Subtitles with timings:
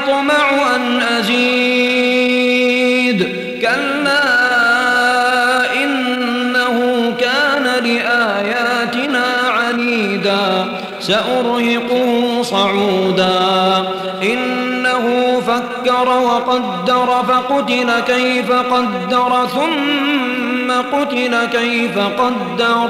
[0.00, 1.60] يطمع أن أزيد.
[3.62, 4.24] كلا
[5.84, 6.76] إنه
[7.20, 10.66] كان لآياتنا عنيدا.
[11.00, 13.84] سأرهقه صعودا.
[14.22, 22.88] إنه فكر وقدر فقتل كيف قدر ثم قتل كيف قدر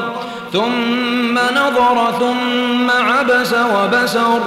[0.53, 4.41] ثم نظر ثم عبس وبسر.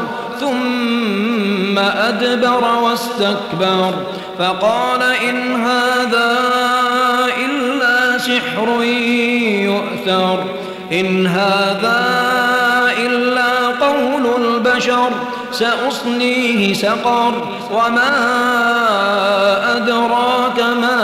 [0.44, 3.94] ثم أدبر واستكبر
[4.40, 6.38] فقال إن هذا
[7.46, 8.84] إلا سحر
[9.64, 10.44] يؤثر
[10.92, 12.02] إن هذا
[12.98, 15.10] إلا قول البشر
[15.52, 17.34] سأصليه سقر
[17.72, 18.14] وما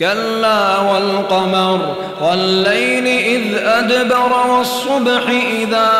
[0.00, 5.22] كلا والقمر والليل إذ أدبر والصبح
[5.60, 5.90] إذا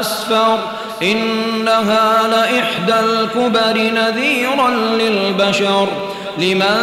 [0.00, 0.58] أسفر
[1.02, 5.88] إنها لإحدى الكبر نذيرا للبشر
[6.38, 6.76] لمن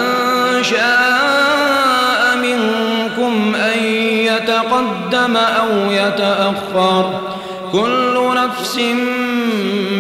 [0.61, 7.19] شاء منكم أن يتقدم أو يتأخر
[7.71, 8.79] كل نفس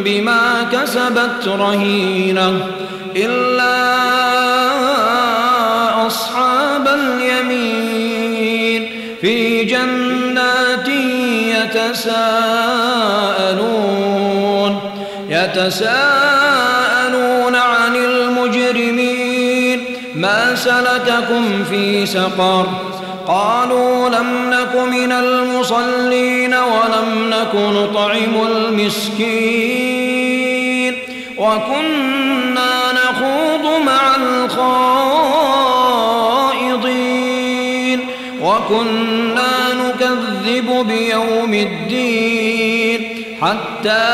[0.05, 2.67] بما كسبت رهينة
[3.15, 4.58] إلا
[11.87, 13.59] يتساءلون
[15.29, 15.95] يتساءلون
[17.55, 19.83] عن المجرمين
[20.15, 22.67] ما سلككم في سقر
[23.27, 29.99] قالوا لم نك من المصلين ولم نك نطعم المسكين
[31.37, 34.79] وكنا نخوض مع الخائضين
[38.41, 39.49] وكنا
[40.87, 44.05] بيوم الدين حتى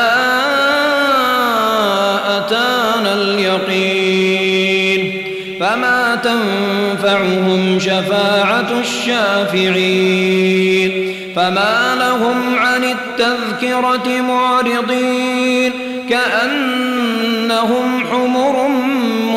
[2.36, 5.22] أتانا اليقين
[5.60, 10.36] فما تنفعهم شفاعة الشافعين
[11.36, 15.72] فما لهم عن التذكرة معرضين
[16.10, 18.68] كأنهم حمر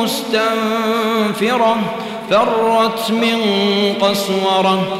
[0.01, 1.77] مستنفرة
[2.29, 3.39] فرت من
[4.01, 4.99] قسورة